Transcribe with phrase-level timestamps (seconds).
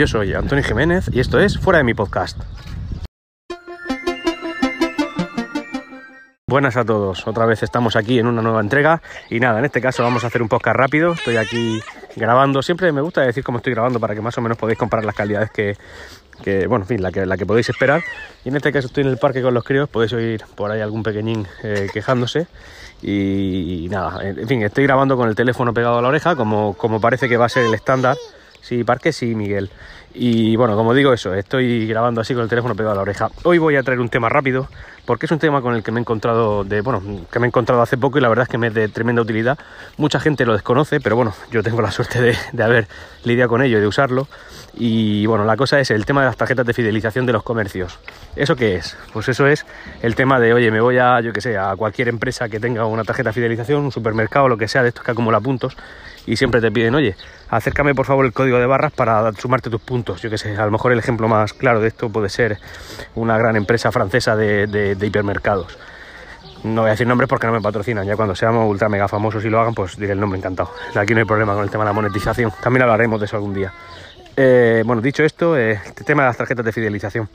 [0.00, 2.40] Yo soy Antonio Jiménez y esto es Fuera de mi podcast.
[6.46, 9.02] Buenas a todos, otra vez estamos aquí en una nueva entrega.
[9.28, 11.82] Y nada, en este caso vamos a hacer un podcast rápido, estoy aquí
[12.16, 15.04] grabando, siempre me gusta decir cómo estoy grabando para que más o menos podáis comparar
[15.04, 15.76] las calidades que,
[16.66, 18.02] bueno, en fin, la que, podéis esperar.
[18.42, 20.80] Y en este caso estoy en el parque con los críos, podéis oír por ahí
[20.80, 22.46] algún pequeñín eh, quejándose.
[23.02, 27.02] Y, nada, en fin, estoy grabando con el teléfono pegado a la oreja como, como
[27.02, 28.16] parece que va a ser el estándar
[28.62, 29.70] Sí, Parque sí, Miguel.
[30.12, 33.30] Y bueno, como digo eso, estoy grabando así con el teléfono pegado a la oreja.
[33.44, 34.68] Hoy voy a traer un tema rápido,
[35.04, 37.48] porque es un tema con el que me he encontrado de, bueno, que me he
[37.48, 39.56] encontrado hace poco y la verdad es que me es de tremenda utilidad.
[39.98, 42.88] Mucha gente lo desconoce, pero bueno, yo tengo la suerte de, de haber
[43.24, 44.26] lidiado con ello y de usarlo.
[44.74, 47.98] Y bueno, la cosa es el tema de las tarjetas de fidelización de los comercios.
[48.34, 48.96] ¿Eso qué es?
[49.12, 49.64] Pues eso es
[50.02, 52.84] el tema de, oye, me voy a, yo que sé, a cualquier empresa que tenga
[52.86, 55.76] una tarjeta de fidelización, un supermercado, lo que sea, de estos que acumula puntos,
[56.30, 57.16] y siempre te piden, oye,
[57.48, 60.22] acércame por favor el código de barras para sumarte tus puntos.
[60.22, 62.58] Yo que sé, a lo mejor el ejemplo más claro de esto puede ser
[63.16, 65.76] una gran empresa francesa de, hipermercados.
[66.62, 68.06] No voy a decir nombres porque no me patrocinan.
[68.06, 70.70] Ya cuando seamos ultra mega famosos y lo hagan, pues diré el nombre encantado.
[70.94, 72.52] Aquí no hay problema con el tema de la monetización.
[72.62, 73.72] También hablaremos de eso algún día.
[74.36, 77.28] Eh, bueno, dicho esto, el eh, este tema de las tarjetas de fidelización.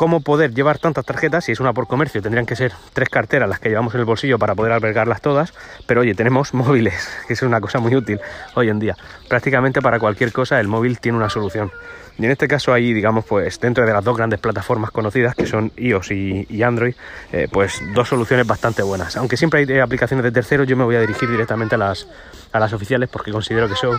[0.00, 1.44] ¿Cómo poder llevar tantas tarjetas?
[1.44, 4.06] Si es una por comercio, tendrían que ser tres carteras las que llevamos en el
[4.06, 5.52] bolsillo para poder albergarlas todas.
[5.86, 8.18] Pero oye, tenemos móviles, que es una cosa muy útil
[8.54, 8.96] hoy en día.
[9.28, 11.70] Prácticamente para cualquier cosa el móvil tiene una solución.
[12.18, 15.44] Y en este caso ahí, digamos, pues dentro de las dos grandes plataformas conocidas, que
[15.44, 16.94] son iOS y, Android,
[17.30, 19.18] eh, pues dos soluciones bastante buenas.
[19.18, 22.08] Aunque siempre hay aplicaciones de terceros, yo me voy a dirigir directamente a las,
[22.52, 23.98] a las oficiales porque considero que son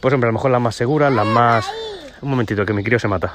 [0.00, 1.68] pues hombre, a lo mejor las más seguras, las más...
[2.22, 3.34] Un momentito, que mi crío se mata.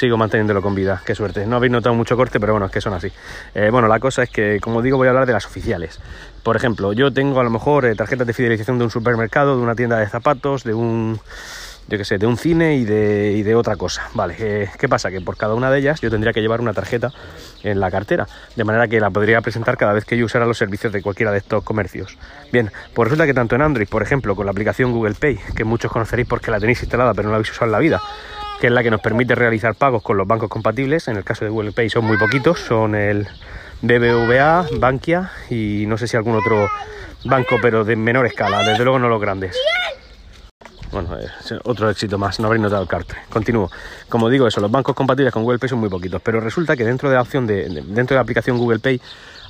[0.00, 1.44] Sigo manteniéndolo con vida, qué suerte.
[1.44, 3.12] No habéis notado mucho corte, pero bueno, es que son así.
[3.54, 6.00] Eh, bueno, la cosa es que, como digo, voy a hablar de las oficiales.
[6.42, 9.62] Por ejemplo, yo tengo a lo mejor eh, tarjetas de fidelización de un supermercado, de
[9.62, 11.20] una tienda de zapatos, de un
[11.90, 14.08] yo que sé, de un cine y de, y de otra cosa.
[14.14, 15.10] Vale, eh, ¿qué pasa?
[15.10, 17.12] Que por cada una de ellas yo tendría que llevar una tarjeta
[17.62, 20.56] en la cartera, de manera que la podría presentar cada vez que yo usara los
[20.56, 22.16] servicios de cualquiera de estos comercios.
[22.52, 25.64] Bien, pues resulta que tanto en Android, por ejemplo, con la aplicación Google Pay, que
[25.64, 28.00] muchos conoceréis porque la tenéis instalada pero no la habéis usado en la vida,
[28.60, 31.44] que es la que nos permite realizar pagos con los bancos compatibles, en el caso
[31.46, 33.26] de Google Pay son muy poquitos, son el
[33.80, 36.68] BBVA, Bankia y no sé si algún otro
[37.24, 39.56] banco, pero de menor escala, desde luego no los grandes.
[40.92, 43.16] Bueno, es otro éxito más, no habréis notado el cartel.
[43.30, 43.70] Continúo.
[44.08, 46.84] Como digo, eso, los bancos compatibles con Google Pay son muy poquitos, pero resulta que
[46.84, 49.00] dentro de la opción de, dentro de la aplicación Google Pay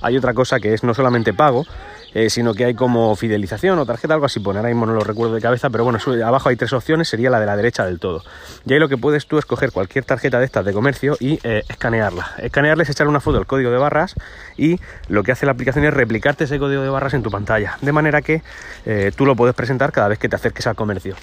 [0.02, 1.66] hay otra cosa que es no solamente pago,
[2.14, 5.00] eh, sino que hay como fidelización o tarjeta, algo así pone, ahora mismo no lo
[5.00, 7.98] recuerdo de cabeza, pero bueno, abajo hay tres opciones, sería la de la derecha del
[7.98, 8.22] todo.
[8.66, 11.38] Y ahí lo que puedes tú es coger cualquier tarjeta de estas de comercio y
[11.44, 12.34] eh, escanearla.
[12.38, 14.14] Escanearla es echar una foto del código de barras
[14.56, 17.78] y lo que hace la aplicación es replicarte ese código de barras en tu pantalla,
[17.80, 18.42] de manera que
[18.86, 21.14] eh, tú lo puedes presentar cada vez que te acerques al comercio.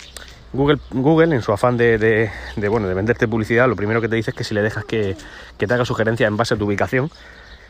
[0.54, 2.31] Google, Google, en su afán de,
[2.69, 5.18] bueno, de venderte publicidad, lo primero que te dice es que si le dejas que,
[5.58, 7.12] que te haga sugerencias en base a tu ubicación,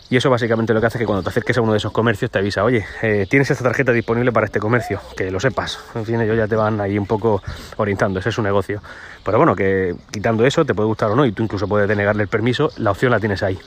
[0.09, 1.91] y eso básicamente lo que hace es que cuando te acerques a uno de esos
[1.91, 5.79] comercios te avisa, oye, eh, tienes esta tarjeta disponible para este comercio, que lo sepas.
[5.95, 7.43] En fin, ellos ya te van ahí un poco
[7.75, 8.81] orientando, ese es su negocio.
[9.25, 12.23] Pero bueno, que quitando eso te puede gustar o no y tú incluso puedes denegarle
[12.23, 13.59] el permiso, la opción la tienes ahí.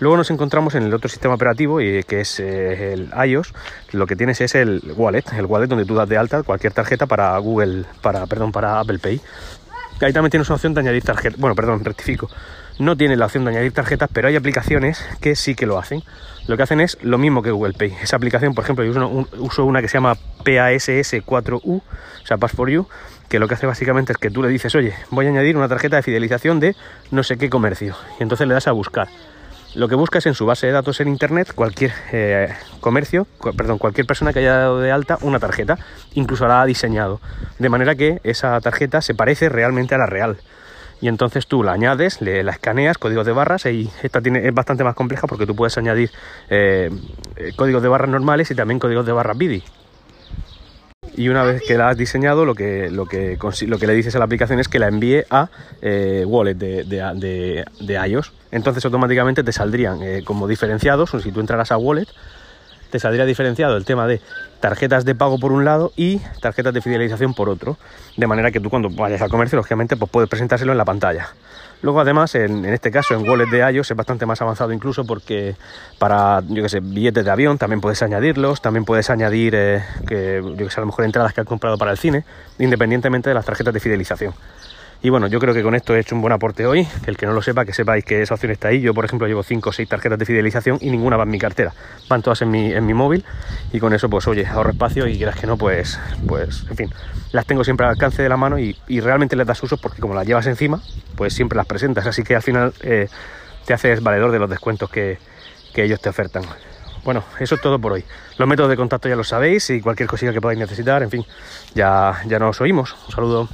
[0.00, 3.52] Luego nos encontramos en el otro sistema operativo, que es eh, el iOS.
[3.92, 7.06] Lo que tienes es el wallet, el wallet donde tú das de alta cualquier tarjeta
[7.06, 9.20] para Google, para, perdón, para Apple Pay.
[10.00, 11.36] Ahí también tienes una opción de añadir tarjeta.
[11.38, 12.28] Bueno, perdón, rectifico
[12.78, 16.02] no tiene la opción de añadir tarjetas, pero hay aplicaciones que sí que lo hacen.
[16.46, 17.94] Lo que hacen es lo mismo que Google Pay.
[18.02, 22.70] Esa aplicación, por ejemplo, yo uso, una que se llama PASS4U, o sea, Pass for
[22.70, 22.86] You,
[23.28, 25.68] que lo que hace básicamente es que tú le dices, oye, voy a añadir una
[25.68, 26.74] tarjeta de fidelización de
[27.10, 27.94] no sé qué comercio.
[28.18, 29.08] Y entonces le das a buscar.
[29.74, 34.06] Lo que buscas en su base de datos en internet, cualquier eh, comercio, perdón, cualquier
[34.06, 35.78] persona que haya dado de alta una tarjeta,
[36.14, 37.20] incluso la ha diseñado.
[37.58, 40.38] De manera que esa tarjeta se parece realmente a la real
[41.00, 44.54] y entonces tú la añades, le, la escaneas, códigos de barras y esta tiene, es
[44.54, 46.10] bastante más compleja porque tú puedes añadir
[46.50, 46.90] eh,
[47.36, 49.62] eh, códigos de barras normales y también códigos de barras BIDI.
[51.16, 54.14] Y una vez que la has diseñado, lo que, lo que, lo que le dices
[54.14, 55.48] a la aplicación es que la envíe a
[55.82, 58.32] eh, Wallet de, de, de, iOS.
[58.52, 62.06] Entonces automáticamente te saldrían como diferenciados, si tú entraras a Wallet,
[62.90, 64.20] te saldría diferenciado el tema de
[64.60, 67.76] tarjetas de pago por un lado y tarjetas de fidelización por otro.
[68.16, 71.28] De manera que tú cuando vayas al comercio, lógicamente, pues puedes presentárselo en la pantalla.
[71.80, 75.54] Luego, además, en, este caso, en Wallet de iOS es bastante más avanzado incluso porque
[75.98, 80.42] para, yo que sé, billetes de avión también puedes añadirlos, también puedes añadir, eh, que,
[80.56, 82.24] yo sé, a lo mejor entradas que has comprado para el cine,
[82.58, 84.34] independientemente de las tarjetas de fidelización.
[85.00, 86.86] Y bueno, yo creo que con esto he hecho un buen aporte hoy.
[87.06, 88.80] El que no lo sepa, que sepáis que esa opción está ahí.
[88.80, 91.38] Yo, por ejemplo, llevo 5 o 6 tarjetas de fidelización y ninguna va en mi
[91.38, 91.72] cartera.
[92.08, 93.24] Van todas en mi, en mi móvil.
[93.72, 96.94] Y con eso, pues oye, ahorro espacio y quieras que no, pues, pues, en fin,
[97.30, 100.14] las tengo siempre al alcance de la mano y, realmente les das uso porque como
[100.14, 100.82] las llevas encima,
[101.14, 102.04] pues siempre las presentas.
[102.06, 103.08] Así que al final eh,
[103.66, 105.18] te haces valedor de los descuentos que,
[105.72, 106.42] que ellos te ofertan.
[107.04, 108.04] Bueno, eso es todo por hoy.
[108.36, 111.24] Los métodos de contacto ya lo sabéis y cualquier cosilla que podáis necesitar, en fin,
[111.74, 112.96] ya, ya nos oímos.
[113.06, 113.48] Un saludo.